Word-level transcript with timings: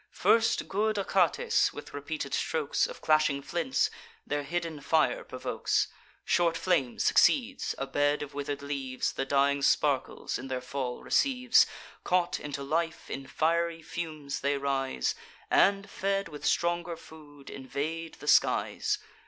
First, 0.09 0.67
good 0.67 0.95
Achates, 0.97 1.71
with 1.73 1.93
repeated 1.93 2.33
strokes 2.33 2.87
Of 2.87 3.01
clashing 3.01 3.43
flints, 3.43 3.91
their 4.25 4.41
hidden 4.41 4.81
fire 4.81 5.23
provokes: 5.23 5.89
Short 6.25 6.57
flame 6.57 6.97
succeeds; 6.97 7.75
a 7.77 7.85
bed 7.85 8.23
of 8.23 8.33
wither'd 8.33 8.63
leaves 8.63 9.11
The 9.11 9.25
dying 9.27 9.61
sparkles 9.61 10.39
in 10.39 10.47
their 10.47 10.59
fall 10.59 11.03
receives: 11.03 11.67
Caught 12.03 12.39
into 12.39 12.63
life, 12.63 13.11
in 13.11 13.27
fiery 13.27 13.83
fumes 13.83 14.39
they 14.39 14.57
rise, 14.57 15.13
And, 15.51 15.87
fed 15.87 16.29
with 16.29 16.47
stronger 16.47 16.97
food, 16.97 17.51
invade 17.51 18.15
the 18.15 18.27
skies. 18.27 18.97